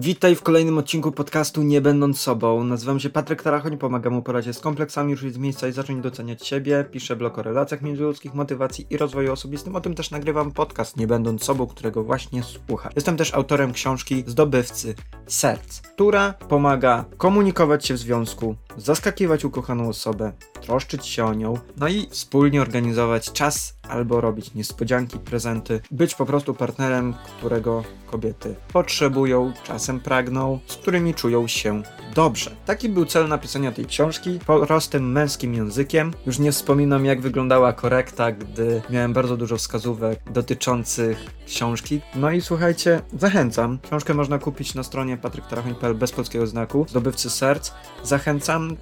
[0.00, 2.64] Witaj w kolejnym odcinku podcastu Nie Będąc Sobą.
[2.64, 6.46] Nazywam się Patryk Tarachoń, pomagam mu poradzić z kompleksami, ruszyć z miejsca i zacząć doceniać
[6.46, 6.84] siebie.
[6.90, 9.76] Piszę blog o relacjach międzyludzkich, motywacji i rozwoju osobistym.
[9.76, 12.90] O tym też nagrywam podcast Nie Będąc Sobą, którego właśnie słucha.
[12.96, 14.94] Jestem też autorem książki Zdobywcy
[15.26, 21.88] Serc, która pomaga komunikować się w związku, zaskakiwać ukochaną osobę, troszczyć się o nią, no
[21.88, 29.52] i wspólnie organizować czas albo robić niespodzianki, prezenty, być po prostu partnerem, którego kobiety potrzebują,
[29.64, 31.82] czasem pragną, z którymi czują się
[32.14, 32.50] dobrze.
[32.66, 36.12] Taki był cel napisania tej książki, prostym męskim językiem.
[36.26, 42.00] Już nie wspominam, jak wyglądała korekta, gdy miałem bardzo dużo wskazówek dotyczących książki.
[42.14, 43.78] No i słuchajcie, zachęcam.
[43.82, 47.70] Książkę można kupić na stronie patryktarachoń.pl bez polskiego znaku, zdobywcy serc.
[48.02, 48.76] Zachęcam.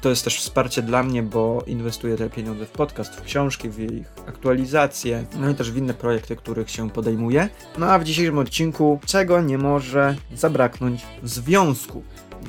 [0.00, 3.78] To jest też wsparcie dla mnie, bo inwestuję te pieniądze w podcast, w książki, w
[3.78, 7.48] ich aktualizację, no i też w inne projekty, których się podejmuję.
[7.78, 12.02] No a w dzisiejszym odcinku, czego nie może zabraknąć związku?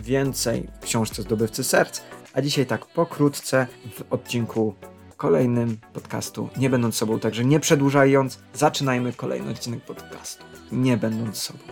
[0.04, 2.02] Więcej w książce Zdobywcy Serc,
[2.34, 4.76] a dzisiaj tak pokrótce w odcinku
[5.18, 11.64] kolejnym podcastu, nie będąc sobą, także nie przedłużając, zaczynajmy kolejny odcinek podcastu, nie będąc sobą.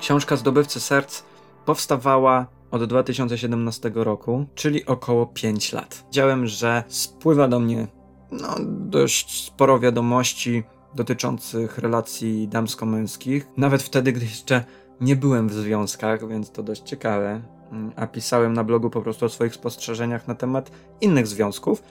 [0.00, 1.22] Książka Zdobywcy Serc
[1.64, 6.04] powstawała od 2017 roku, czyli około 5 lat.
[6.06, 7.86] Widziałem, że spływa do mnie
[8.32, 10.62] no, dość sporo wiadomości
[10.94, 14.64] dotyczących relacji damsko-męskich, nawet wtedy, gdy jeszcze
[15.00, 17.42] nie byłem w związkach, więc to dość ciekawe.
[17.96, 20.70] A pisałem na blogu po prostu o swoich spostrzeżeniach na temat
[21.00, 21.82] innych związków.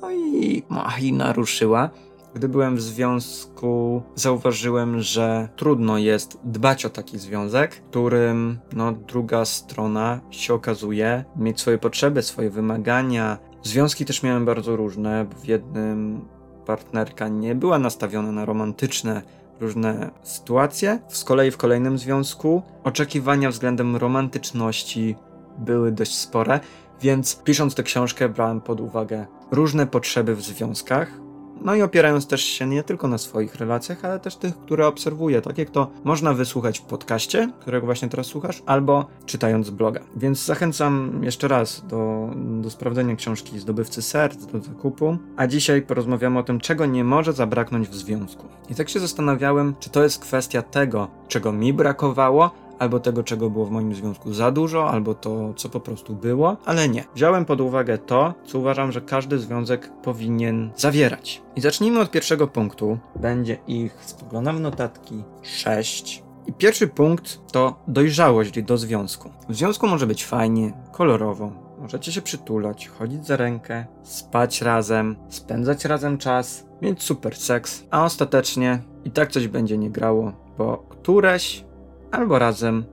[0.00, 1.90] No i, no, i naruszyła.
[2.34, 9.44] Gdy byłem w związku, zauważyłem, że trudno jest dbać o taki związek, którym no, druga
[9.44, 13.38] strona się okazuje mieć swoje potrzeby, swoje wymagania.
[13.62, 15.26] Związki też miałem bardzo różne.
[15.42, 16.20] W jednym
[16.66, 19.22] partnerka nie była nastawiona na romantyczne
[19.60, 20.98] różne sytuacje.
[21.08, 25.16] Z kolei w kolejnym związku oczekiwania względem romantyczności
[25.58, 26.60] były dość spore,
[27.00, 31.23] więc pisząc tę książkę brałem pod uwagę różne potrzeby w związkach,
[31.60, 35.40] no i opierając też się nie tylko na swoich relacjach, ale też tych, które obserwuję,
[35.40, 40.00] tak jak to można wysłuchać w podcaście, którego właśnie teraz słuchasz, albo czytając bloga.
[40.16, 45.18] Więc zachęcam jeszcze raz do, do sprawdzenia książki Zdobywcy Serc, do zakupu.
[45.36, 48.46] A dzisiaj porozmawiamy o tym, czego nie może zabraknąć w związku.
[48.70, 53.50] I tak się zastanawiałem, czy to jest kwestia tego, czego mi brakowało, albo tego, czego
[53.50, 57.04] było w moim związku za dużo, albo to, co po prostu było, ale nie.
[57.14, 61.42] Wziąłem pod uwagę to, co uważam, że każdy związek powinien zawierać.
[61.56, 62.98] I zacznijmy od pierwszego punktu.
[63.16, 66.24] Będzie ich, spoglądam w notatki, sześć.
[66.46, 69.30] I pierwszy punkt to dojrzałość do związku.
[69.48, 75.84] W związku może być fajnie, kolorowo, możecie się przytulać, chodzić za rękę, spać razem, spędzać
[75.84, 81.64] razem czas, mieć super seks, a ostatecznie i tak coś będzie nie grało, bo któreś
[82.14, 82.84] albo razem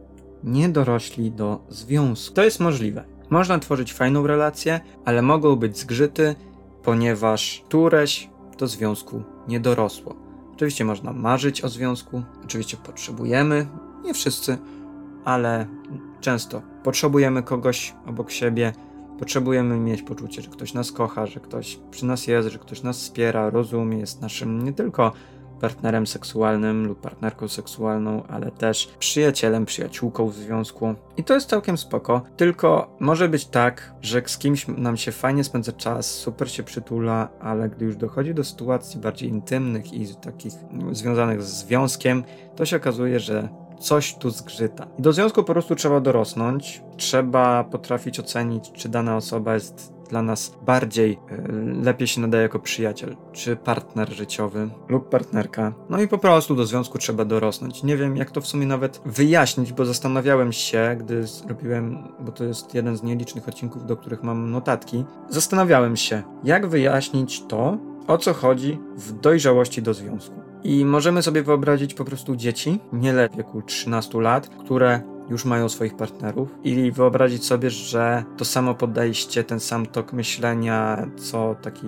[0.43, 2.35] nie dorośli do związku.
[2.35, 3.03] To jest możliwe.
[3.29, 6.35] Można tworzyć fajną relację, ale mogą być zgrzyty,
[6.83, 10.15] ponieważ któreś do związku nie dorosło.
[10.53, 13.67] Oczywiście można marzyć o związku, oczywiście potrzebujemy,
[14.03, 14.57] nie wszyscy,
[15.25, 15.67] ale
[16.21, 18.73] często potrzebujemy kogoś obok siebie,
[19.19, 22.97] potrzebujemy mieć poczucie, że ktoś nas kocha, że ktoś przy nas jest, że ktoś nas
[22.97, 25.11] wspiera, rozumie, jest naszym nie tylko
[25.61, 30.95] partnerem seksualnym lub partnerką seksualną, ale też przyjacielem, przyjaciółką w związku.
[31.17, 35.43] I to jest całkiem spoko, tylko może być tak, że z kimś nam się fajnie
[35.43, 40.53] spędza czas, super się przytula, ale gdy już dochodzi do sytuacji bardziej intymnych i takich
[40.91, 42.23] związanych z związkiem,
[42.55, 44.87] to się okazuje, że coś tu zgrzyta.
[44.99, 50.21] I do związku po prostu trzeba dorosnąć, trzeba potrafić ocenić, czy dana osoba jest dla
[50.21, 51.41] nas bardziej e,
[51.83, 55.73] lepiej się nadaje jako przyjaciel, czy partner życiowy lub partnerka.
[55.89, 57.83] No i po prostu do związku trzeba dorosnąć.
[57.83, 62.43] Nie wiem, jak to w sumie nawet wyjaśnić, bo zastanawiałem się, gdy zrobiłem, bo to
[62.43, 65.05] jest jeden z nielicznych odcinków, do których mam notatki.
[65.29, 67.77] Zastanawiałem się, jak wyjaśnić to,
[68.07, 70.41] o co chodzi w dojrzałości do związku.
[70.63, 75.01] I możemy sobie wyobrazić po prostu dzieci, nie w wieku 13 lat, które
[75.31, 81.07] już mają swoich partnerów i wyobrazić sobie, że to samo podejście, ten sam tok myślenia,
[81.17, 81.87] co taki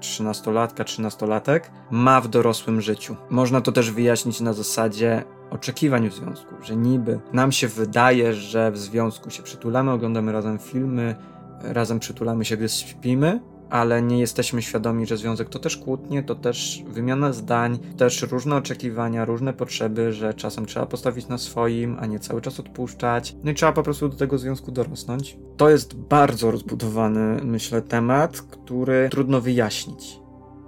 [0.00, 3.16] trzynastolatka, trzynastolatek ma w dorosłym życiu.
[3.30, 8.70] Można to też wyjaśnić na zasadzie oczekiwań w związku, że niby nam się wydaje, że
[8.70, 11.14] w związku się przytulamy, oglądamy razem filmy,
[11.62, 13.40] razem przytulamy się, gdy śpimy,
[13.72, 18.56] ale nie jesteśmy świadomi, że związek to też kłótnie, to też wymiana zdań, też różne
[18.56, 23.36] oczekiwania, różne potrzeby, że czasem trzeba postawić na swoim, a nie cały czas odpuszczać.
[23.44, 25.38] No i trzeba po prostu do tego związku dorosnąć.
[25.56, 30.20] To jest bardzo rozbudowany, myślę, temat, który trudno wyjaśnić.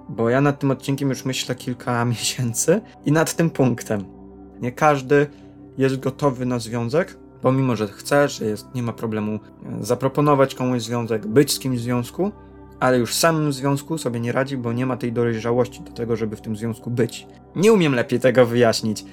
[0.09, 4.05] Bo ja nad tym odcinkiem już myślę kilka miesięcy i nad tym punktem.
[4.61, 5.27] Nie każdy
[5.79, 9.39] jest gotowy na związek, pomimo że chce, że jest, nie ma problemu e,
[9.85, 12.33] zaproponować komuś związek, być z kimś w związku,
[12.81, 16.17] ale już w samym związku sobie nie radzi, bo nie ma tej dojrzałości do tego,
[16.17, 17.27] żeby w tym związku być.
[17.57, 19.05] Nie umiem lepiej tego wyjaśnić.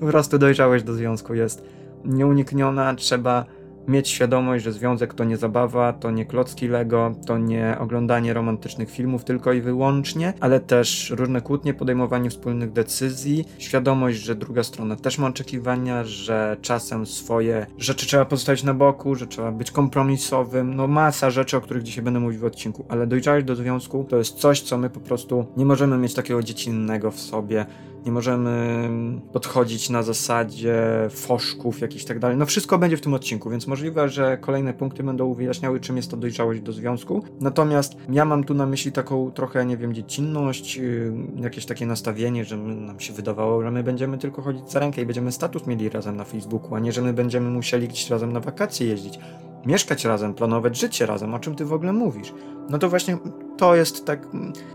[0.00, 1.64] Po prostu dojrzałość do związku jest
[2.04, 3.44] nieunikniona, trzeba
[3.88, 8.90] mieć świadomość, że związek to nie zabawa, to nie klocki Lego, to nie oglądanie romantycznych
[8.90, 14.96] filmów tylko i wyłącznie, ale też różne kłótnie, podejmowanie wspólnych decyzji, świadomość, że druga strona
[14.96, 20.74] też ma oczekiwania, że czasem swoje rzeczy trzeba pozostawić na boku, że trzeba być kompromisowym,
[20.74, 24.04] no masa rzeczy, o których dzisiaj będę mówił w odcinku, ale dojrzałość do związku?
[24.04, 27.66] To jest coś, co my po prostu nie możemy mieć takiego dziecinnego w sobie,
[28.06, 28.88] nie możemy
[29.32, 32.36] podchodzić na zasadzie foszków jakichś tak dalej.
[32.36, 36.10] No wszystko będzie w tym odcinku, więc możliwe, że kolejne punkty będą wyjaśniały, czym jest
[36.10, 37.24] to dojrzałość do związku.
[37.40, 42.44] Natomiast ja mam tu na myśli taką trochę, nie wiem, dziecinność, yy, jakieś takie nastawienie,
[42.44, 45.88] że nam się wydawało, że my będziemy tylko chodzić za rękę i będziemy status mieli
[45.88, 49.18] razem na Facebooku, a nie, że my będziemy musieli gdzieś razem na wakacje jeździć
[49.66, 52.32] mieszkać razem, planować życie razem, o czym ty w ogóle mówisz.
[52.70, 53.18] No to właśnie
[53.56, 54.26] to jest tak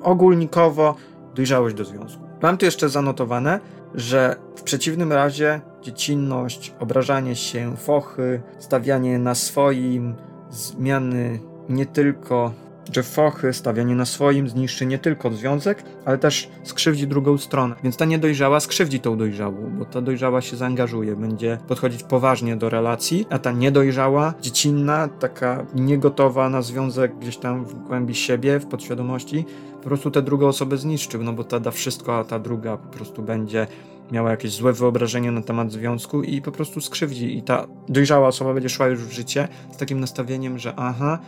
[0.01, 0.95] ogólnikowo
[1.35, 2.28] dojrzałość do związku.
[2.41, 3.59] Mam tu jeszcze zanotowane,
[3.95, 10.15] że w przeciwnym razie dziecinność, obrażanie się, fochy, stawianie na swoim,
[10.49, 11.39] zmiany
[11.69, 12.51] nie tylko
[12.93, 17.75] że fochy, stawianie na swoim zniszczy nie tylko związek, ale też skrzywdzi drugą stronę.
[17.83, 22.69] Więc ta niedojrzała skrzywdzi tą dojrzałą, bo ta dojrzała się zaangażuje, będzie podchodzić poważnie do
[22.69, 28.65] relacji, a ta niedojrzała, dziecinna, taka niegotowa na związek gdzieś tam w głębi siebie, w
[28.65, 29.45] podświadomości,
[29.81, 32.87] po prostu tę drugą osobę zniszczył, no bo ta da wszystko, a ta druga po
[32.87, 33.67] prostu będzie
[34.11, 37.37] miała jakieś złe wyobrażenie na temat związku i po prostu skrzywdzi.
[37.37, 41.19] I ta dojrzała osoba będzie szła już w życie z takim nastawieniem, że aha,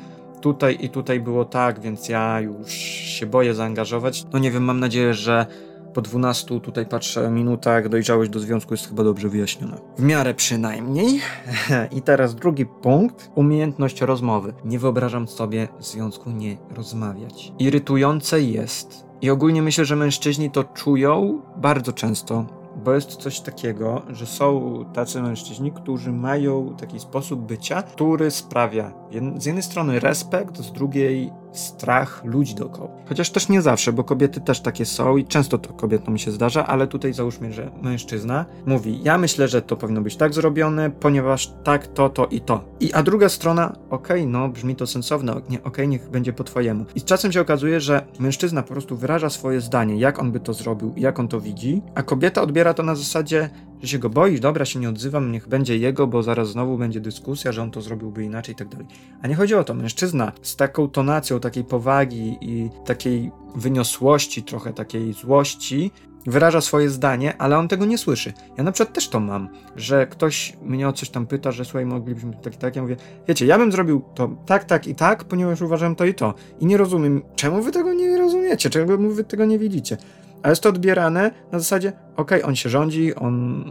[0.42, 4.26] tutaj i tutaj było tak, więc ja już się boję zaangażować.
[4.34, 5.46] No nie wiem, mam nadzieję, że
[5.94, 9.78] po 12 tutaj patrzę minutach dojrzałość do związku jest chyba dobrze wyjaśniona.
[9.98, 11.20] W miarę przynajmniej.
[11.98, 13.32] I teraz drugi punkt.
[13.36, 14.54] Umiejętność rozmowy.
[14.66, 17.54] Nie wyobrażam sobie w związku nie rozmawiać.
[17.60, 19.06] Irytujące jest.
[19.22, 22.46] I ogólnie myślę, że mężczyźni to czują bardzo często,
[22.84, 28.94] bo jest coś takiego, że są tacy mężczyźni, którzy mają taki sposób bycia, który sprawia
[29.38, 32.90] z jednej strony respekt, z drugiej strach ludzi dookoła.
[33.10, 36.68] Chociaż też nie zawsze, bo kobiety też takie są i często to kobietom się zdarza,
[36.68, 41.54] ale tutaj załóżmy, że mężczyzna mówi, ja myślę, że to powinno być tak zrobione, ponieważ
[41.64, 42.64] tak, to, to i to.
[42.80, 46.34] I a druga strona, okej, okay, no brzmi to sensowne, nie, okej, okay, niech będzie
[46.34, 46.86] po twojemu.
[46.96, 50.54] I czasem się okazuje, że mężczyzna po prostu wyraża swoje zdanie, jak on by to
[50.54, 53.50] zrobił, jak on to widzi, a kobieta odbiera to na zasadzie,
[53.82, 57.02] że się go boisz, dobra, się nie odzywam, niech będzie jego, bo zaraz znowu będzie
[57.02, 58.88] dyskusja, że on to zrobiłby inaczej i tak dalej.
[59.22, 64.74] A nie chodzi o to, mężczyzna z taką tonacją, takiej powagi i takiej wyniosłości, trochę
[64.74, 65.92] takiej złości,
[66.26, 68.34] wyraża swoje zdanie, ale on tego nie słyszy.
[68.58, 71.86] Ja na przykład też to mam, że ktoś mnie o coś tam pyta, że słuchaj,
[71.86, 72.76] moglibyśmy tak i tak.
[72.76, 72.96] Ja mówię,
[73.28, 76.34] wiecie, ja bym zrobił to tak, tak i tak, ponieważ uważam to i to.
[76.60, 79.98] I nie rozumiem, czemu wy tego nie rozumiecie, czemu wy tego nie widzicie.
[80.44, 83.64] A jest to odbierane na zasadzie, okej, okay, on się rządzi, on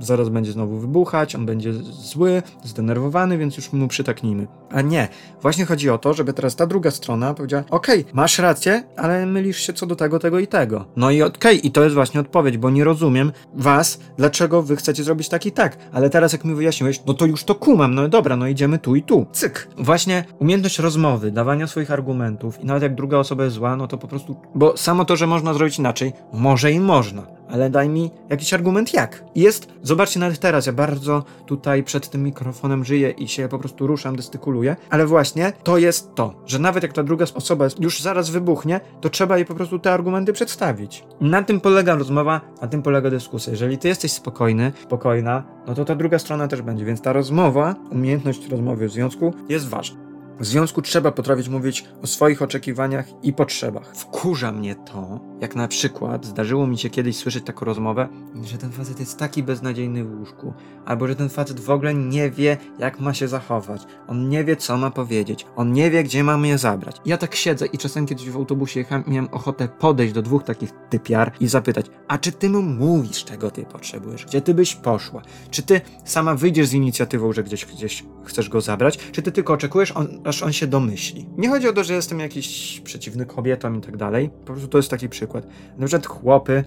[0.00, 4.46] zaraz będzie znowu wybuchać, on będzie zły, zdenerwowany, więc już mu przytaknijmy.
[4.70, 5.08] A nie,
[5.42, 9.26] właśnie chodzi o to, żeby teraz ta druga strona powiedziała, okej, okay, masz rację, ale
[9.26, 10.84] mylisz się co do tego, tego i tego.
[10.96, 14.76] No i okej, okay, i to jest właśnie odpowiedź, bo nie rozumiem was, dlaczego wy
[14.76, 15.76] chcecie zrobić tak i tak.
[15.92, 18.96] Ale teraz jak mi wyjaśniłeś, no to już to kumam, no dobra, no idziemy tu
[18.96, 19.26] i tu.
[19.32, 19.68] Cyk.
[19.78, 23.98] Właśnie umiejętność rozmowy, dawania swoich argumentów i nawet jak druga osoba jest zła, no to
[23.98, 28.10] po prostu, bo samo to, że można zrobić inaczej, może i można ale daj mi
[28.30, 29.24] jakiś argument jak.
[29.34, 33.86] Jest, zobaczcie nawet teraz, ja bardzo tutaj przed tym mikrofonem żyję i się po prostu
[33.86, 38.30] ruszam, dystykuluję, ale właśnie to jest to, że nawet jak ta druga osoba już zaraz
[38.30, 41.04] wybuchnie, to trzeba jej po prostu te argumenty przedstawić.
[41.20, 43.50] Na tym polega rozmowa, na tym polega dyskusja.
[43.50, 47.74] Jeżeli ty jesteś spokojny, spokojna, no to ta druga strona też będzie, więc ta rozmowa,
[47.90, 50.04] umiejętność rozmowy w związku jest ważna.
[50.40, 53.96] W związku trzeba potrafić mówić o swoich oczekiwaniach i potrzebach.
[53.96, 58.08] Wkurza mnie to, jak na przykład zdarzyło mi się kiedyś słyszeć taką rozmowę,
[58.42, 60.52] że ten facet jest taki beznadziejny w łóżku,
[60.84, 64.56] albo że ten facet w ogóle nie wie, jak ma się zachować, on nie wie,
[64.56, 66.96] co ma powiedzieć, on nie wie, gdzie ma mnie zabrać.
[67.06, 70.70] Ja tak siedzę i czasem kiedyś w autobusie jechałem, miałem ochotę podejść do dwóch takich
[70.90, 75.22] typiar i zapytać, a czy ty mu mówisz, czego ty potrzebujesz, gdzie ty byś poszła,
[75.50, 79.52] czy ty sama wyjdziesz z inicjatywą, że gdzieś, gdzieś chcesz go zabrać, czy ty tylko
[79.52, 81.26] oczekujesz, on, aż on się domyśli.
[81.36, 84.30] Nie chodzi o to, że jestem jakiś przeciwny kobietom i tak dalej.
[84.30, 85.33] Po prostu to jest taki przykład.
[85.78, 86.64] Na przykład chłopy,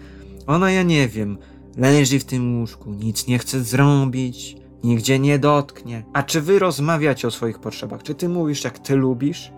[0.47, 1.37] ona ja nie wiem,
[1.77, 6.03] leży w tym łóżku, nic nie chce zrobić, nigdzie nie dotknie.
[6.13, 8.03] A czy wy rozmawiacie o swoich potrzebach?
[8.03, 9.51] Czy ty mówisz, jak ty lubisz?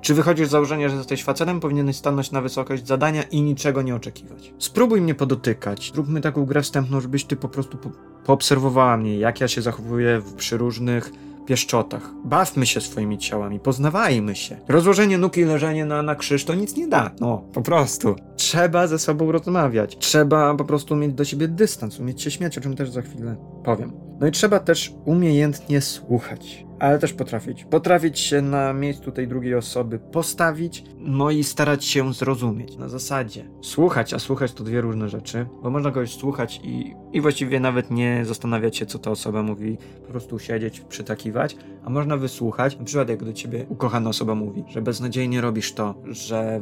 [0.00, 3.94] Czy wychodzisz z założenia, że jesteś facetem, powinieneś stanąć na wysokość zadania i niczego nie
[3.94, 4.54] oczekiwać?
[4.58, 5.90] Spróbuj mnie podotykać.
[5.94, 7.90] Zróbmy taką grę wstępną, żebyś ty po prostu po
[8.24, 11.12] poobserwowała mnie, jak ja się zachowuję przy różnych
[11.44, 12.10] pieszczotach.
[12.24, 14.56] Bawmy się swoimi ciałami, poznawajmy się.
[14.68, 17.10] Rozłożenie nóg i leżenie na, na krzyż to nic nie da.
[17.20, 18.16] No, po prostu.
[18.36, 19.96] Trzeba ze sobą rozmawiać.
[19.98, 23.36] Trzeba po prostu mieć do siebie dystans, umieć się śmiać, o czym też za chwilę
[23.64, 23.92] powiem.
[24.20, 27.64] No i trzeba też umiejętnie słuchać ale też potrafić.
[27.64, 32.76] Potrafić się na miejscu tej drugiej osoby postawić, no i starać się zrozumieć.
[32.76, 37.20] Na zasadzie słuchać, a słuchać to dwie różne rzeczy, bo można kogoś słuchać i, i
[37.20, 42.16] właściwie nawet nie zastanawiać się, co ta osoba mówi, po prostu siedzieć, przytakiwać, a można
[42.16, 46.60] wysłuchać, na przykład jak do ciebie ukochana osoba mówi, że beznadziejnie robisz to, że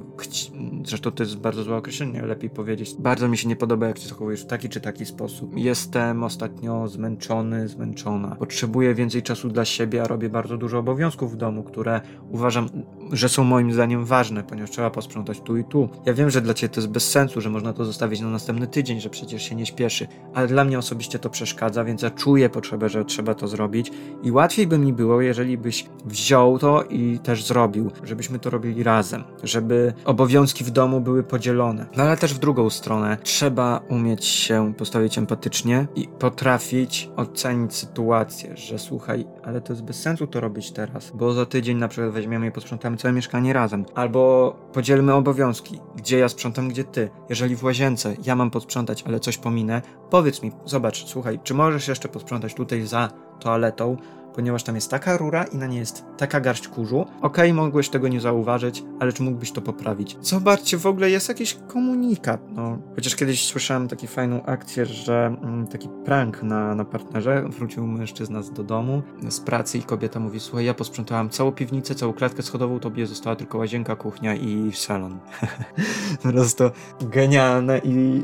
[0.85, 4.09] zresztą to jest bardzo złe określenie, lepiej powiedzieć, bardzo mi się nie podoba, jak się
[4.09, 5.57] zachowujesz w taki czy taki sposób.
[5.57, 11.37] Jestem ostatnio zmęczony, zmęczona, potrzebuję więcej czasu dla siebie, a robię bardzo dużo obowiązków w
[11.37, 12.69] domu, które uważam,
[13.13, 15.89] że są moim zdaniem ważne, ponieważ trzeba posprzątać tu i tu.
[16.07, 18.67] Ja wiem, że dla ciebie to jest bez sensu, że można to zostawić na następny
[18.67, 22.49] tydzień, że przecież się nie śpieszy, ale dla mnie osobiście to przeszkadza, więc ja czuję
[22.49, 23.91] potrzebę, że trzeba to zrobić
[24.23, 28.83] i łatwiej by mi było, jeżeli byś wziął to i też zrobił, żebyśmy to robili
[28.83, 31.87] razem, żeby obowiązki w domu były podzielone.
[31.97, 38.57] No ale też w drugą stronę trzeba umieć się postawić empatycznie i potrafić ocenić sytuację,
[38.57, 42.13] że słuchaj, ale to jest bez sensu to robić teraz, bo za tydzień na przykład
[42.13, 43.85] weźmiemy i posprzątamy całe mieszkanie razem.
[43.95, 47.11] Albo podzielmy obowiązki, gdzie ja sprzątam, gdzie ty.
[47.29, 51.89] Jeżeli w łazience ja mam posprzątać, ale coś pominę, powiedz mi, zobacz, słuchaj, czy możesz
[51.89, 53.09] jeszcze posprzątać tutaj za
[53.41, 53.97] toaletą,
[54.35, 57.01] ponieważ tam jest taka rura i na niej jest taka garść kurzu.
[57.01, 60.17] Okej, okay, mogłeś tego nie zauważyć, ale czy mógłbyś to poprawić?
[60.21, 62.79] Zobaczcie, w ogóle jest jakiś komunikat, no.
[62.95, 68.41] Chociaż kiedyś słyszałem taką fajną akcję, że mm, taki prank na, na partnerze, wrócił mężczyzna
[68.43, 72.81] do domu z pracy i kobieta mówi, słuchaj, ja posprzątałam całą piwnicę, całą klatkę schodową,
[72.81, 75.19] tobie została tylko łazienka, kuchnia i salon.
[76.23, 76.65] po prostu
[77.01, 78.23] genialne i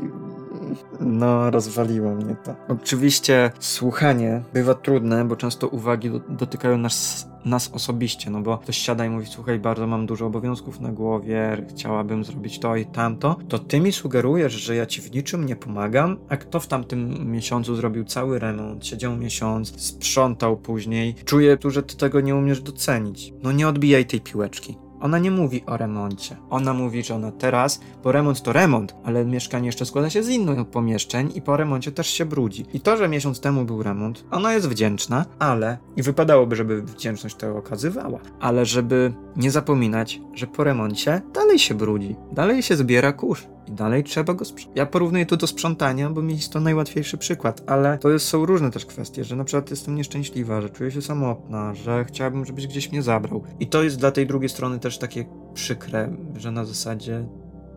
[0.99, 2.55] no, rozwaliło mnie to.
[2.67, 9.05] Oczywiście słuchanie bywa trudne, bo często uwagi dotykają nas, nas osobiście, no bo ktoś siada
[9.05, 13.59] i mówi, słuchaj, bardzo mam dużo obowiązków na głowie, chciałabym zrobić to i tamto, to
[13.59, 17.75] ty mi sugerujesz, że ja ci w niczym nie pomagam, a kto w tamtym miesiącu
[17.75, 23.33] zrobił cały remont, siedział miesiąc, sprzątał później, czuję tu, że ty tego nie umiesz docenić.
[23.43, 24.77] No nie odbijaj tej piłeczki.
[25.01, 26.37] Ona nie mówi o remoncie.
[26.49, 30.29] Ona mówi, że ona teraz, bo remont to remont, ale mieszkanie jeszcze składa się z
[30.29, 32.65] innych pomieszczeń i po remoncie też się brudzi.
[32.73, 37.35] I to, że miesiąc temu był remont, ona jest wdzięczna, ale i wypadałoby, żeby wdzięczność
[37.35, 43.13] to okazywała, ale żeby nie zapominać, że po remoncie dalej się brudzi, dalej się zbiera
[43.13, 44.77] kurz i dalej trzeba go sprzątać.
[44.77, 48.45] Ja porównuję to do sprzątania, bo mi jest to najłatwiejszy przykład, ale to jest, są
[48.45, 52.67] różne też kwestie, że na przykład jestem nieszczęśliwa, że czuję się samotna, że chciałabym, żebyś
[52.67, 53.43] gdzieś mnie zabrał.
[53.59, 57.25] I to jest dla tej drugiej strony też takie przykre, że na zasadzie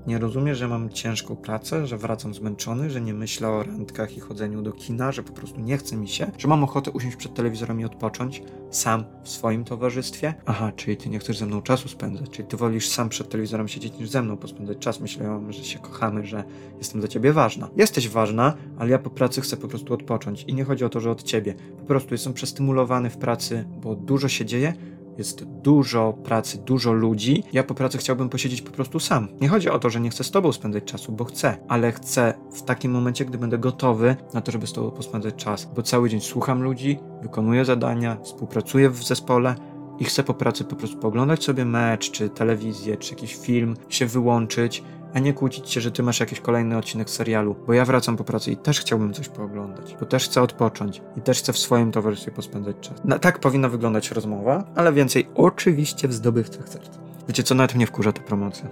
[0.07, 4.21] nie rozumie, że mam ciężką pracę, że wracam zmęczony, że nie myślę o randkach i
[4.21, 7.35] chodzeniu do kina, że po prostu nie chce mi się, że mam ochotę usiąść przed
[7.35, 10.35] telewizorem i odpocząć sam w swoim towarzystwie.
[10.47, 13.69] Aha, czyli ty nie chcesz ze mną czasu spędzać, czyli ty wolisz sam przed telewizorem
[13.69, 15.01] siedzieć niż ze mną pospędzać czas.
[15.01, 16.45] Myślałam, że się kochamy, że
[16.79, 17.69] jestem dla ciebie ważna.
[17.77, 21.01] Jesteś ważna, ale ja po pracy chcę po prostu odpocząć i nie chodzi o to,
[21.01, 21.55] że od ciebie.
[21.79, 24.75] Po prostu jestem przestymulowany w pracy, bo dużo się dzieje,
[25.19, 27.45] jest dużo pracy, dużo ludzi.
[27.53, 29.29] Ja po pracy chciałbym posiedzieć po prostu sam.
[29.41, 32.35] Nie chodzi o to, że nie chcę z tobą spędzać czasu, bo chcę, ale chcę
[32.53, 36.11] w takim momencie, gdy będę gotowy na to, żeby z tobą pospędzać czas, bo cały
[36.11, 39.55] dzień słucham ludzi, wykonuję zadania, współpracuję w zespole
[39.99, 44.07] i chcę po pracy po prostu poglądać sobie mecz, czy telewizję, czy jakiś film, się
[44.07, 44.83] wyłączyć
[45.15, 48.25] a nie kłócić się, że ty masz jakiś kolejny odcinek serialu, bo ja wracam po
[48.25, 51.93] pracy i też chciałbym coś pooglądać, bo też chcę odpocząć i też chcę w swoim
[51.93, 52.95] towarzystwie pospędzać czas.
[53.21, 56.99] Tak powinna wyglądać rozmowa, ale więcej oczywiście w zdobywcach serc.
[57.29, 58.69] Wiecie co, nawet mnie wkurza ta promocja.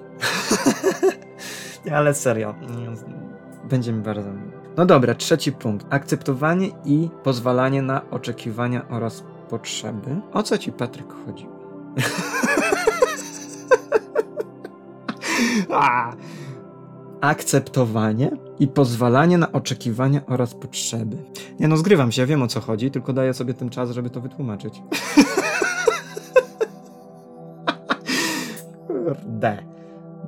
[1.97, 2.55] ale serio.
[3.71, 4.31] Będzie mi bardzo
[4.77, 5.87] No dobra, trzeci punkt.
[5.91, 10.21] Akceptowanie i pozwalanie na oczekiwania oraz potrzeby.
[10.33, 11.47] O co ci, Patryk, chodzi?
[17.21, 21.17] Akceptowanie i pozwalanie na oczekiwania oraz potrzeby.
[21.61, 24.21] Nie no, zgrywam się, wiem o co chodzi, tylko daję sobie ten czas, żeby to
[24.21, 24.83] wytłumaczyć.
[28.87, 29.63] Kurde.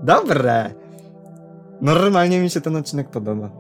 [0.02, 0.74] Dobre.
[1.80, 3.50] Normalnie mi się ten odcinek podoba.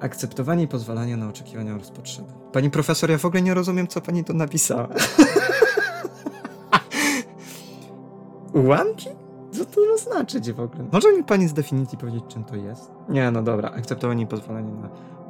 [0.00, 2.28] Akceptowanie i pozwalanie na oczekiwania oraz potrzeby.
[2.52, 4.88] Pani profesor, ja w ogóle nie rozumiem, co pani tu napisała.
[8.64, 9.08] Ułamki?
[9.52, 10.84] Co to ma znaczyć w ogóle?
[10.92, 12.90] Może mi pani z definicji powiedzieć, czym to jest?
[13.08, 13.70] Nie, no dobra.
[13.70, 14.88] Akceptowanie i pozwolenie na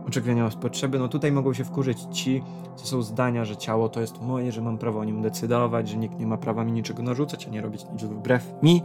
[0.09, 0.99] oczekiwania z potrzeby.
[0.99, 2.43] No tutaj mogą się wkurzyć ci,
[2.76, 5.97] co są zdania, że ciało to jest moje, że mam prawo o nim decydować, że
[5.97, 8.83] nikt nie ma prawa mi niczego narzucać, a nie robić nic wbrew mi.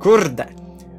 [0.00, 0.46] Kurde!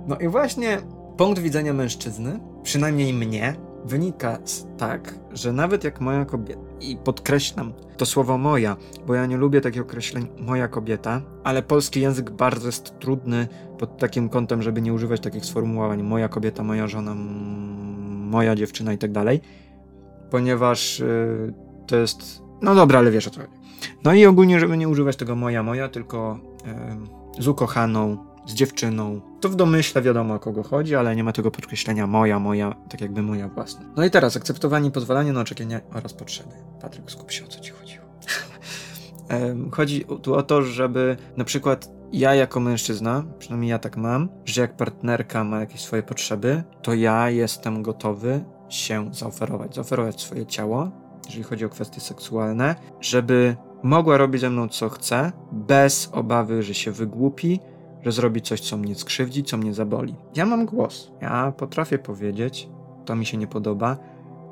[0.08, 0.78] No i właśnie
[1.18, 3.56] punkt widzenia mężczyzny, przynajmniej mnie,
[3.88, 8.78] wynika z tak, że nawet jak moja kobieta, i podkreślam to słowo moja,
[9.08, 13.98] bo ja nie lubię takich określeń moja kobieta, ale polski język bardzo jest trudny pod
[13.98, 17.16] takim kątem, żeby nie używać takich sformułowań moja kobieta, moja żona,
[18.30, 19.42] moja dziewczyna i tak dalej,
[20.32, 21.54] ponieważ yy,
[21.88, 22.42] to jest.
[22.62, 23.54] No dobra, ale wiesz o co chodzi.
[24.04, 26.40] No i ogólnie, żeby nie używać tego moja, moja, tylko
[27.38, 29.22] yy, z ukochaną, z dziewczyną.
[29.42, 33.02] To w domyśle wiadomo o kogo chodzi, ale nie ma tego podkreślenia moja, moja, tak
[33.02, 33.86] jakby moja własna.
[33.96, 36.50] No i teraz akceptowanie pozwalanie na oczekiwania oraz potrzeby.
[36.82, 38.06] Patryk, skup się o co ci chodziło.
[39.76, 44.62] chodzi tu o to, żeby na przykład ja jako mężczyzna, przynajmniej ja tak mam, że
[44.62, 50.92] jak partnerka ma jakieś swoje potrzeby, to ja jestem gotowy się zaoferować, zaoferować swoje ciało,
[51.26, 56.74] jeżeli chodzi o kwestie seksualne, żeby mogła robić ze mną co chce, bez obawy, że
[56.74, 57.60] się wygłupi,
[58.08, 60.16] że zrobi coś, co mnie skrzywdzi, co mnie zaboli.
[60.36, 61.12] Ja mam głos.
[61.22, 62.70] Ja potrafię powiedzieć,
[63.06, 63.98] to mi się nie podoba,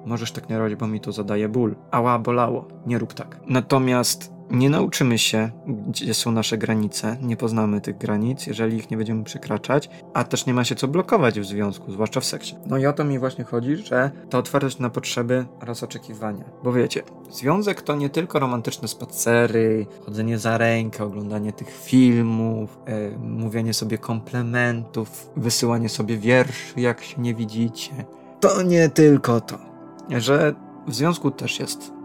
[0.06, 1.76] możesz tak nie robić, bo mi to zadaje ból.
[1.92, 2.68] Ała, bolało.
[2.86, 3.40] Nie rób tak.
[3.48, 5.50] Natomiast nie nauczymy się,
[5.88, 10.46] gdzie są nasze granice, nie poznamy tych granic, jeżeli ich nie będziemy przekraczać, a też
[10.46, 12.56] nie ma się co blokować w związku, zwłaszcza w seksie.
[12.66, 16.44] No i o to mi właśnie chodzi, że ta otwartość na potrzeby oraz oczekiwania.
[16.64, 23.18] Bo wiecie, związek to nie tylko romantyczne spacery, chodzenie za rękę, oglądanie tych filmów, e,
[23.18, 28.06] mówienie sobie komplementów, wysyłanie sobie wierszy, jak się nie widzicie.
[28.40, 29.58] To nie tylko to,
[30.10, 30.54] że
[30.88, 31.96] w związku też jest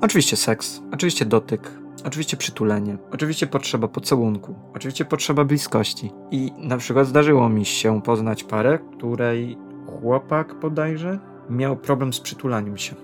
[0.00, 1.70] Oczywiście seks, oczywiście dotyk,
[2.04, 6.10] Oczywiście przytulenie, oczywiście potrzeba pocałunku, oczywiście potrzeba bliskości.
[6.30, 11.18] I na przykład zdarzyło mi się poznać parę, której chłopak bodajże
[11.50, 12.94] miał problem z przytulaniem się.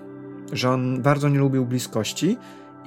[0.51, 2.37] Że on bardzo nie lubił bliskości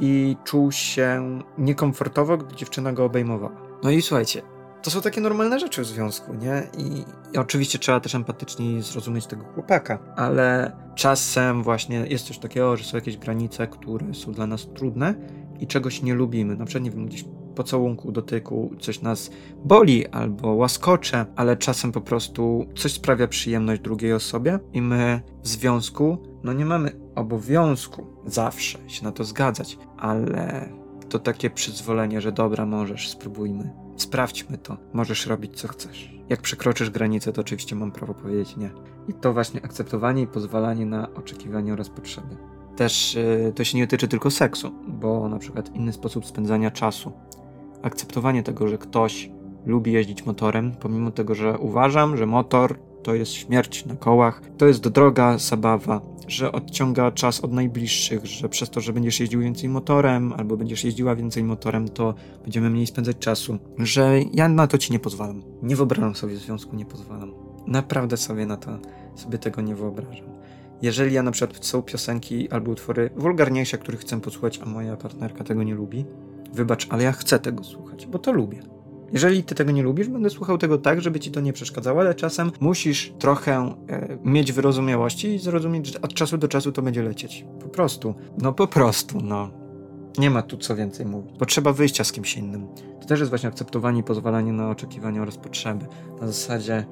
[0.01, 3.57] i czuł się niekomfortowo, gdy dziewczyna go obejmowała.
[3.83, 4.43] No i słuchajcie,
[4.83, 6.63] to są takie normalne rzeczy w związku, nie?
[6.79, 12.77] I, I, oczywiście trzeba też empatycznie zrozumieć tego chłopaka, ale czasem właśnie jest coś takiego,
[12.77, 15.15] że są jakieś granice, które są dla nas trudne
[15.59, 16.57] i czegoś nie lubimy.
[16.57, 17.25] Na przykład, nie wiem, gdzieś
[17.59, 19.31] pocałunku, dotyku, coś nas
[19.65, 25.49] boli albo łaskocze, ale czasem po prostu coś sprawia przyjemność drugiej osobie i my w
[25.49, 30.69] związku, no nie mamy obowiązku zawsze się na to zgadzać, ale
[31.09, 33.71] to takie przyzwolenie, że dobra, możesz, spróbujmy.
[33.97, 36.15] Sprawdźmy to, możesz robić co chcesz.
[36.29, 38.71] Jak przekroczysz granicę, to oczywiście mam prawo powiedzieć nie.
[39.09, 42.37] I to właśnie akceptowanie i pozwalanie na oczekiwania oraz potrzeby
[42.79, 47.13] też y, to się nie tyczy tylko seksu, bo na przykład inny sposób spędzania czasu.
[47.83, 49.31] Akceptowanie tego, że ktoś
[49.67, 54.67] lubi jeździć motorem, pomimo tego, że uważam, że motor to jest śmierć na kołach, to
[54.67, 59.69] jest droga zabawa, że odciąga czas od najbliższych, że przez to, że będziesz jeździł więcej
[59.69, 64.79] motorem, albo będziesz jeździła więcej motorem, to będziemy mniej spędzać czasu, że ja na to
[64.79, 65.43] ci nie pozwalam.
[65.63, 67.35] Nie wyobrażam sobie związku, nie pozwalam.
[67.67, 68.79] Naprawdę sobie na to,
[69.15, 70.38] sobie tego nie wyobrażam.
[70.83, 75.45] Jeżeli ja na przykład są piosenki albo utwory wulgarniejsze, których chcę posłuchać, a moja partnerka
[75.45, 76.05] tego nie lubi,
[76.53, 78.63] wybacz, ale ja chcę tego słuchać, bo to lubię.
[79.13, 82.15] Jeżeli ty tego nie lubisz, będę słuchał tego tak, żeby ci to nie przeszkadzało, ale
[82.15, 87.03] czasem musisz trochę e, mieć wyrozumiałości i zrozumieć, że od czasu do czasu to będzie
[87.03, 87.45] lecieć.
[87.61, 88.15] Po prostu.
[88.39, 89.51] No po prostu, no.
[90.19, 91.39] Nie ma tu co więcej mówić.
[91.39, 92.67] Potrzeba wyjścia z kimś innym.
[93.01, 95.87] To też jest właśnie akceptowanie i pozwalanie na oczekiwania oraz potrzeby.
[96.21, 96.87] Na zasadzie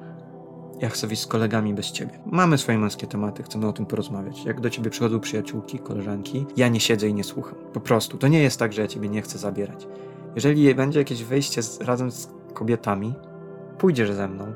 [0.81, 2.19] ja chcę wyjść z kolegami bez ciebie.
[2.25, 4.45] Mamy swoje męskie tematy, chcemy o tym porozmawiać.
[4.45, 7.55] Jak do ciebie przychodzą przyjaciółki, koleżanki, ja nie siedzę i nie słucham.
[7.73, 8.17] Po prostu.
[8.17, 9.87] To nie jest tak, że ja ciebie nie chcę zabierać.
[10.35, 13.13] Jeżeli będzie jakieś wyjście z, razem z kobietami,
[13.77, 14.53] pójdziesz ze mną,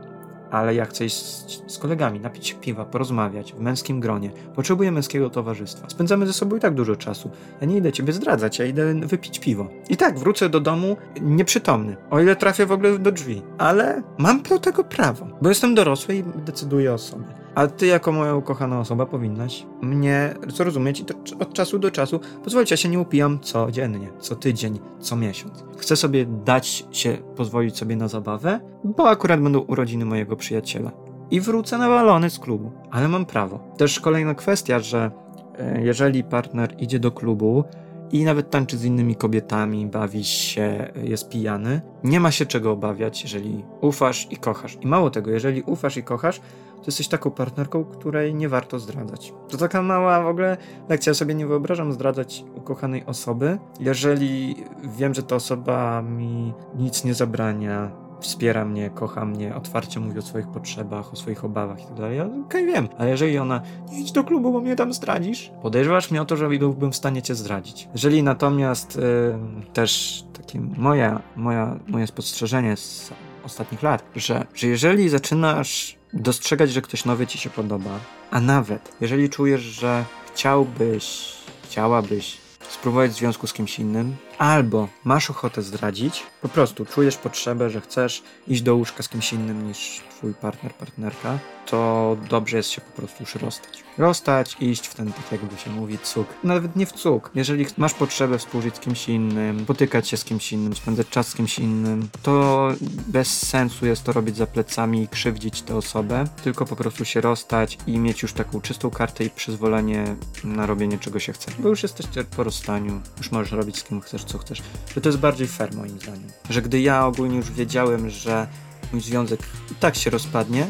[0.52, 4.32] ale ja chcę iść z, z, kolegami, napić się piwa, porozmawiać w męskim gronie.
[4.56, 5.90] Potrzebuję męskiego towarzystwa.
[5.90, 7.32] Spędzamy ze sobą i tak dużo czasu.
[7.62, 9.68] Ja nie idę ciebie zdradzać, ja idę wypić piwo.
[9.90, 13.42] I tak, wrócę do domu nieprzytomny, o ile trafię w ogóle do drzwi.
[13.58, 17.26] Ale mam do tego prawo, bo jestem dorosły i decyduję o sobie.
[17.56, 22.20] A ty, jako moja ukochana osoba, powinnaś mnie zrozumieć i to od czasu do czasu
[22.44, 22.72] pozwolić.
[22.72, 25.66] Ja się nie upijam codziennie, co tydzień, co miesiąc.
[25.78, 30.92] Chcę sobie dać się, pozwolić sobie na zabawę, bo akurat będą urodziny mojego przyjaciela.
[31.32, 33.60] I wrócę nawalony z klubu, ale mam prawo.
[33.78, 35.12] Też kolejna kwestia, że
[35.60, 37.64] e, jeżeli partner idzie do klubu
[38.12, 41.82] i nawet tańczy z innymi kobietami, bawi się, jest pijany.
[42.04, 44.78] Nie ma się czego obawiać, jeżeli ufasz i kochasz.
[44.82, 46.42] I mało tego, jeżeli ufasz i kochasz,
[46.82, 49.34] to jesteś taką partnerką, której nie warto zdradzać.
[49.50, 50.58] To taka mała w ogóle
[50.90, 51.10] lekcja.
[51.10, 54.56] Ja sobie nie wyobrażam zdradzać ukochanej osoby, jeżeli
[54.98, 57.92] wiem, że ta osoba mi nic nie zabrania,
[58.22, 62.22] wspiera mnie, kocha mnie, otwarcie mówi o swoich potrzebach, o swoich obawach i tak dalej.
[62.22, 62.88] Okej, okay, wiem.
[62.98, 66.38] Ale jeżeli ona, nie idź do klubu, bo mnie tam zdradzisz, podejrzewasz mnie o to,
[66.38, 67.90] że byłbym w stanie cię zdradzić.
[67.94, 73.12] Jeżeli natomiast yy, też takie moja, moja, moje spostrzeżenie z
[73.44, 78.00] ostatnich lat, że, że jeżeli zaczynasz dostrzegać, że ktoś nowy ci się podoba,
[78.32, 82.38] a nawet jeżeli czujesz, że chciałbyś, chciałabyś
[82.70, 88.24] spróbować związku z kimś innym, albo masz ochotę zdradzić, po prostu czujesz potrzebę, że chcesz
[88.48, 92.92] iść do łóżka z kimś innym niż twój partner, partnerka, to dobrze jest się po
[92.92, 93.84] prostu już rozstać.
[93.98, 96.28] Rozstać, iść w ten, tak jakby się mówi, cuk.
[96.44, 97.32] Nawet nie w cuk.
[97.36, 101.36] Jeżeli masz potrzebę współżyć z kimś innym, potykać się z kimś innym, spędzać czas z
[101.36, 102.68] kimś innym, to
[103.08, 107.22] bez sensu jest to robić za plecami i krzywdzić tę osobę, tylko po prostu się
[107.22, 111.52] rozstać i mieć już taką czystą kartę i przyzwolenie na robienie czego się chce.
[111.60, 114.62] Bo już jesteście po rozstaniu, już możesz robić z kim chcesz, co chcesz.
[114.96, 116.28] To, to jest bardziej fair moim zdaniem.
[116.50, 118.48] Że gdy ja ogólnie już wiedziałem, że
[118.92, 119.40] mój związek
[119.72, 120.68] i tak się rozpadnie,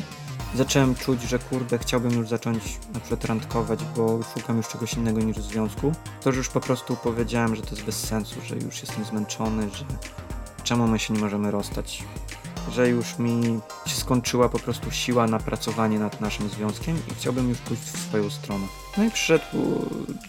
[0.55, 5.19] zacząłem czuć, że kurde, chciałbym już zacząć na przykład randkować, bo szukam już czegoś innego
[5.19, 9.05] niż związku, to już po prostu powiedziałem, że to jest bez sensu, że już jestem
[9.05, 9.85] zmęczony, że
[10.63, 12.03] czemu my się nie możemy rozstać,
[12.71, 17.49] że już mi się skończyła po prostu siła na pracowanie nad naszym związkiem i chciałbym
[17.49, 18.80] już pójść w swoją stronę.
[18.97, 19.45] No i przyszedł,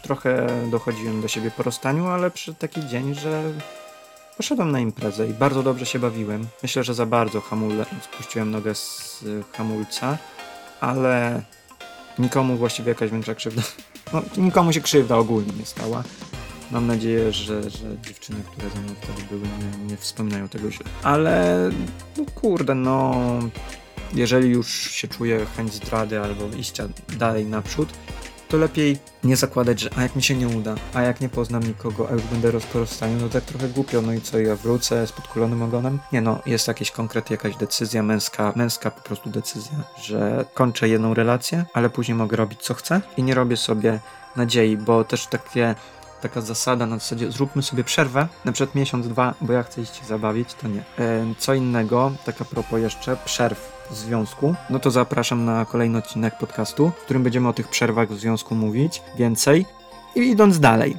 [0.03, 3.43] trochę dochodziłem do siebie po rozstaniu, ale przyszedł taki dzień, że
[4.37, 6.47] Poszedłem na imprezę i bardzo dobrze się bawiłem.
[6.63, 10.19] Myślę, że za bardzo hamule, spuściłem nogę z hamulca,
[10.81, 11.43] ale
[12.19, 13.63] nikomu właściwie jakaś większa krzywda.
[14.13, 16.03] No, nikomu się krzywda ogólnie nie stała.
[16.71, 20.87] Mam nadzieję, że, że dziewczyny, które ze mną wtedy były, nie, nie wspominają tego źle.
[21.03, 21.59] Ale
[22.17, 23.15] no kurde, no
[24.15, 27.89] jeżeli już się czuję chęć zdrady albo iścia dalej naprzód,
[28.53, 31.63] to lepiej nie zakładać, że a jak mi się nie uda, a jak nie poznam
[31.63, 35.13] nikogo, a już będę rozporostaniu, no tak trochę głupio, no i co, ja wrócę z
[35.13, 35.99] podkulonym ogonem?
[36.13, 41.15] Nie no, jest jakiś konkret, jakaś decyzja męska, męska po prostu decyzja, że kończę jedną
[41.15, 44.01] relację, ale później mogę robić co chcę i nie robię sobie
[44.37, 45.75] nadziei, bo też takie
[46.23, 49.97] taka zasada na zasadzie zróbmy sobie przerwę, na przykład miesiąc, dwa, bo ja chcę iść
[49.97, 50.85] się zabawić, to nie.
[50.99, 56.91] E, co innego, taka propos jeszcze, przerw związku, no to zapraszam na kolejny odcinek podcastu,
[56.91, 59.67] w którym będziemy o tych przerwach w związku mówić więcej.
[60.15, 60.97] I idąc dalej,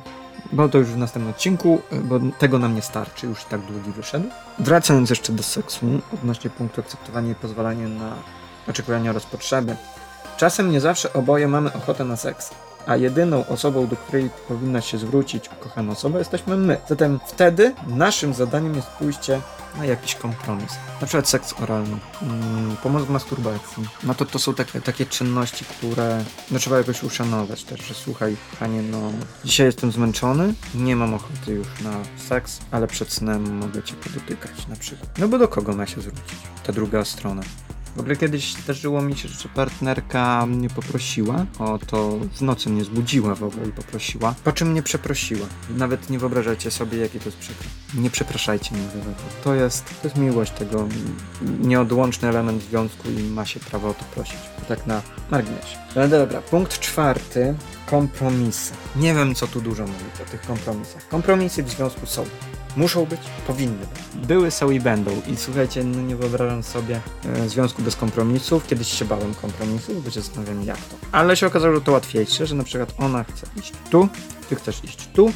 [0.52, 4.30] bo to już w następnym odcinku, bo tego nam nie starczy, już tak długi wyszedł.
[4.60, 8.14] Wracając jeszcze do seksu, odnośnie punktu akceptowania i pozwalania na
[8.68, 9.76] oczekiwania oraz potrzeby.
[10.38, 12.52] Czasem nie zawsze oboje mamy ochotę na seks
[12.88, 16.78] a jedyną osobą, do której powinna się zwrócić ukochana osoba, jesteśmy my.
[16.88, 19.42] Zatem wtedy naszym zadaniem jest pójście
[19.78, 20.72] na jakiś kompromis.
[21.02, 23.84] Na przykład seks oralny, hmm, pomoc w masturbacji.
[24.04, 28.38] No to to są takie, takie czynności, które no, trzeba jakoś uszanować też, że słuchaj,
[28.60, 29.12] panie, no
[29.46, 31.94] dzisiaj jestem zmęczony, nie mam ochoty już na
[32.28, 35.18] seks, ale przed snem mogę cię podotykać na przykład.
[35.18, 36.40] No bo do kogo ma się zwrócić?
[36.64, 37.42] Ta druga strona.
[37.96, 42.84] W ogóle kiedyś zdarzyło mi się, że partnerka mnie poprosiła o to, w nocy mnie
[42.84, 45.48] zbudziła w ogóle i poprosiła, po czym mnie przeprosiła.
[45.70, 47.68] Nawet nie wyobrażacie sobie, jakie to jest przykre.
[47.94, 49.44] Nie przepraszajcie mnie za to.
[49.44, 50.88] To jest, to jest miłość tego,
[51.60, 54.38] nieodłączny element związku i ma się prawo o to prosić.
[54.68, 55.02] Tak na
[55.32, 55.78] marginesie.
[55.96, 57.56] No dobra, punkt czwarty.
[57.90, 58.74] Kompromisy.
[58.96, 61.08] Nie wiem, co tu dużo mówić o tych kompromisach.
[61.08, 62.26] Kompromisy w związku są.
[62.78, 64.26] Muszą być, powinny być.
[64.28, 65.12] Były, są i będą.
[65.28, 68.68] I słuchajcie, no nie wyobrażam sobie e, związku bez kompromisów.
[68.68, 70.96] Kiedyś się bałem kompromisów, bo się zastanawiam jak to.
[71.12, 74.08] Ale się okazało, że to łatwiejsze, że na przykład ona chce iść tu,
[74.50, 75.32] ty chcesz iść tu,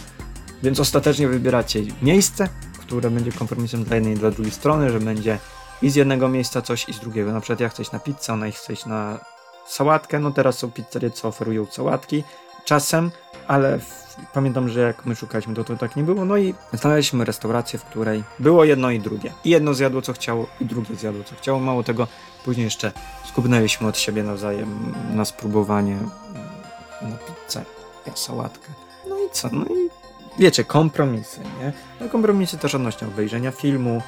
[0.64, 5.40] więc ostatecznie wybieracie miejsce, które będzie kompromisem dla jednej i dla drugiej strony, że będzie
[5.82, 7.32] i z jednego miejsca coś i z drugiego.
[7.32, 9.20] Na przykład ja chcę iść na pizzę, ona chce iść na
[9.68, 10.20] sałatkę.
[10.20, 12.24] No teraz są pizzerie, co oferują sałatki
[12.68, 13.12] czasem,
[13.48, 16.26] ale w, pamiętam, że jak my szukaliśmy, to, to tak nie było.
[16.26, 19.34] No i znaleźliśmy restaurację, w której było jedno i drugie.
[19.46, 21.60] I jedno zjadło co chciało, i drugie zjadło co chciało.
[21.60, 22.08] Mało tego,
[22.46, 22.92] później jeszcze
[23.30, 25.98] skubnęliśmy od siebie nawzajem na spróbowanie
[27.02, 27.66] na pizzę,
[28.08, 28.68] na sałatkę.
[29.10, 29.50] No i co?
[29.52, 29.90] No i
[30.40, 31.74] wiecie, kompromisy, nie?
[32.02, 34.02] No kompromisy też odnośnie obejrzenia filmu,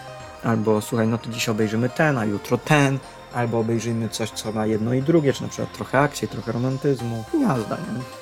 [0.43, 2.99] albo słuchaj, no to dziś obejrzymy ten, a jutro ten,
[3.33, 7.23] albo obejrzymy coś, co ma jedno i drugie, czy na przykład trochę akcji, trochę romantyzmu.
[7.41, 8.18] Jazda, nie?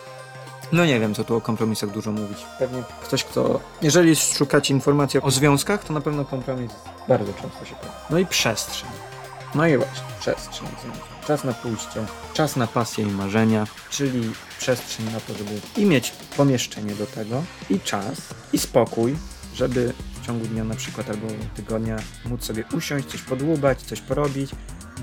[0.72, 2.38] No nie wiem, co tu o kompromisach dużo mówić.
[2.60, 3.60] Pewnie ktoś, kto...
[3.82, 6.72] Jeżeli szukacie informacji o związkach, to na pewno kompromis
[7.08, 8.00] bardzo często się pojawia.
[8.10, 8.90] No i przestrzeń.
[9.56, 10.68] No i właśnie, przestrzeń.
[11.28, 16.12] Czas na pójście, czas na pasję i marzenia, czyli przestrzeń na to, żeby i mieć
[16.38, 18.22] pomieszczenie do tego, i czas,
[18.54, 19.16] i spokój,
[19.56, 24.52] żeby w ciągu dnia na przykład albo tygodnia móc sobie usiąść, coś podłubać, coś porobić,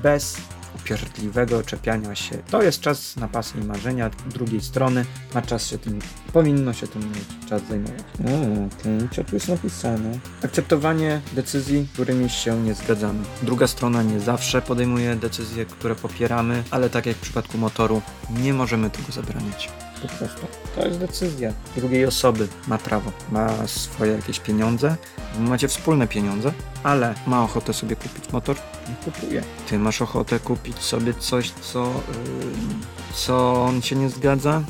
[0.02, 0.36] bez
[0.74, 2.38] upierdliwego czepiania się.
[2.50, 4.10] To jest czas na pasję i marzenia.
[4.26, 5.98] Drugiej strony ma czas się tym,
[6.32, 8.02] powinno się tym mieć czas zajmować.
[8.20, 10.18] Okej, co tu jest napisane?
[10.44, 13.24] Akceptowanie decyzji, którymi się nie zgadzamy.
[13.42, 18.54] Druga strona nie zawsze podejmuje decyzje, które popieramy, ale tak jak w przypadku motoru, nie
[18.54, 19.70] możemy tego zabraniać.
[20.08, 20.46] Po prostu.
[20.76, 22.48] To jest decyzja drugiej osoby.
[22.68, 24.96] Ma prawo, ma swoje jakieś pieniądze,
[25.38, 28.56] macie wspólne pieniądze, ale ma ochotę sobie kupić motor,
[29.04, 29.42] kupuje.
[29.68, 34.62] Ty masz ochotę kupić sobie coś, co, yy, co on się nie zgadza?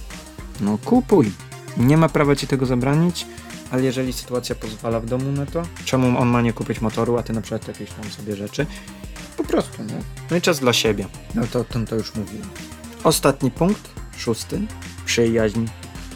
[0.60, 1.32] No kupuj.
[1.76, 3.26] Nie ma prawa ci tego zabranić,
[3.70, 7.22] ale jeżeli sytuacja pozwala w domu na to, czemu on ma nie kupić motoru, a
[7.22, 8.66] ty na przykład jakieś tam sobie rzeczy?
[9.36, 9.98] Po prostu, nie?
[10.30, 11.06] No i czas dla siebie.
[11.34, 12.48] No to o tym to już mówiłem.
[13.04, 14.60] Ostatni punkt, szósty.
[15.14, 15.66] Przyjaźń,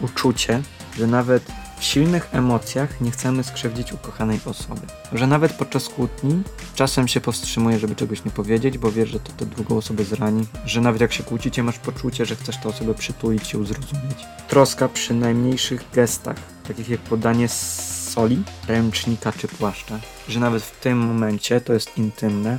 [0.00, 0.62] uczucie,
[0.96, 1.42] że nawet
[1.78, 4.80] w silnych emocjach nie chcemy skrzywdzić ukochanej osoby.
[5.12, 6.42] Że nawet podczas kłótni
[6.74, 10.46] czasem się powstrzymuje, żeby czegoś nie powiedzieć, bo wiesz, że to tę drugą osobę zrani.
[10.64, 14.26] Że nawet jak się kłócicie, masz poczucie, że chcesz tę osobę przytulić i zrozumieć.
[14.48, 16.36] Troska przy najmniejszych gestach,
[16.68, 19.98] takich jak podanie soli, ręcznika czy płaszcza.
[20.28, 22.58] Że nawet w tym momencie to jest intymne,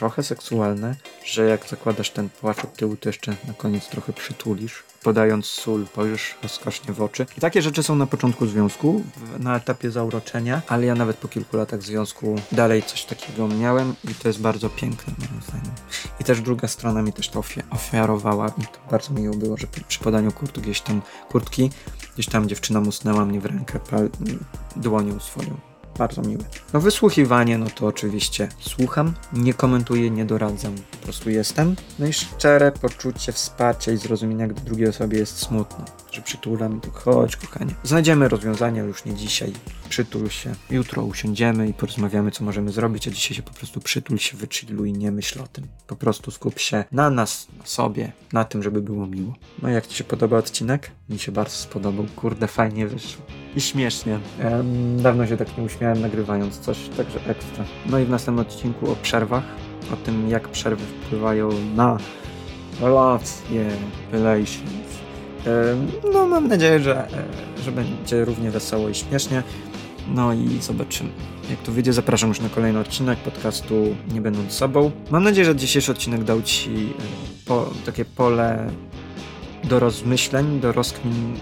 [0.00, 4.82] trochę seksualne, że jak zakładasz ten płaszcz od tyłu, to jeszcze na koniec trochę przytulisz,
[5.02, 7.26] podając sól, spojrzysz rozkosznie w oczy.
[7.38, 9.02] I takie rzeczy są na początku związku,
[9.38, 14.14] na etapie zauroczenia, ale ja nawet po kilku latach związku dalej coś takiego miałem i
[14.14, 15.74] to jest bardzo piękne moim zdaniem.
[16.20, 19.98] I też druga strona mi też to ofiarowała i to bardzo miło było, że przy
[19.98, 21.70] podaniu kurtu gdzieś tam kurtki,
[22.14, 23.80] gdzieś tam dziewczyna musnęła mnie w rękę
[24.76, 25.69] dłonią swoją
[26.00, 26.44] bardzo miłe.
[26.72, 31.76] No wysłuchiwanie, no to oczywiście słucham, nie komentuję, nie doradzam, po prostu jestem.
[31.98, 36.80] No i szczere poczucie wsparcia i zrozumienia, gdy drugiej osobie jest smutno, że przytulam i
[36.80, 37.74] tak chodź kochanie.
[37.82, 39.52] Znajdziemy rozwiązanie, już nie dzisiaj,
[39.88, 44.18] przytul się, jutro usiądziemy i porozmawiamy co możemy zrobić, a dzisiaj się po prostu przytul
[44.18, 45.66] się, wychilluj, nie myśl o tym.
[45.86, 49.34] Po prostu skup się na nas, na sobie, na tym, żeby było miło.
[49.62, 50.90] No jak Ci się podoba odcinek?
[51.08, 54.18] Mi się bardzo spodobał, kurde fajnie wyszło i śmiesznie.
[54.96, 57.64] dawno się tak nie uśmiałem nagrywając coś, także ekstra.
[57.86, 59.44] No i w następnym odcinku o przerwach,
[59.92, 61.98] o tym jak przerwy wpływają na
[62.80, 63.66] relacje,
[64.12, 65.00] relations.
[66.12, 69.42] no mam nadzieję, że, e, że będzie równie wesoło i śmiesznie.
[70.14, 71.10] No i zobaczymy.
[71.50, 74.90] Jak to wyjdzie, zapraszam już na kolejny odcinek podcastu Nie będąc sobą.
[75.10, 78.70] Mam nadzieję, że dzisiejszy odcinek dał Ci e, po, takie pole
[79.64, 81.34] do rozmyśleń, do rozkmin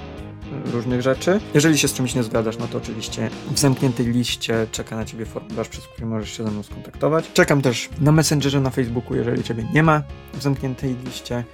[0.65, 1.41] różnych rzeczy.
[1.55, 5.27] Jeżeli się z czymś nie zgadzasz, no to oczywiście w zamkniętej liście czeka na ciebie
[5.27, 7.31] formularz, przez który możesz się ze mną skontaktować.
[7.33, 10.03] Czekam też na Messengerze na Facebooku, jeżeli ciebie nie ma
[10.35, 11.45] w zamkniętej liście.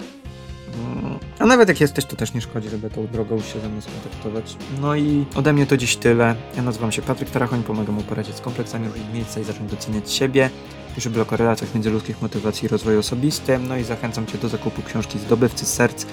[0.74, 3.80] Mm, a nawet jak jesteś, to też nie szkodzi, żeby tą drogą się ze mną
[3.80, 4.56] skontaktować.
[4.80, 6.34] No i ode mnie to dziś tyle.
[6.56, 10.12] Ja nazywam się Patryk Tarachoń, pomagam mu poradzić z kompleksami różnych miejsca i zacząć doceniać
[10.12, 10.50] siebie.
[10.94, 13.68] Piszę blog o relacjach międzyludzkich, motywacji i rozwoju osobistym.
[13.68, 16.06] No i zachęcam Cię do zakupu książki Zdobywcy Serc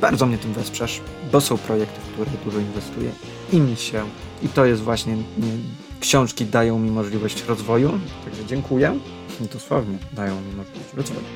[0.00, 1.00] bardzo mnie tym wesprzesz,
[1.32, 3.10] bo są projekty, w które dużo inwestuję
[3.52, 4.04] i mi się,
[4.42, 5.52] i to jest właśnie, nie,
[6.00, 8.98] książki dają mi możliwość rozwoju, także dziękuję.
[9.52, 11.26] Dosłownie dają mi możliwość rozwoju.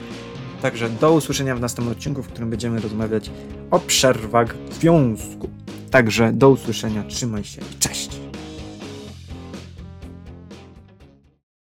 [0.63, 3.31] Także do usłyszenia w następnym odcinku, w którym będziemy rozmawiać
[3.71, 5.49] o przerwach w związku.
[5.91, 8.18] Także do usłyszenia, trzymaj się, cześć!